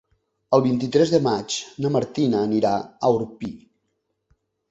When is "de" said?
1.15-1.19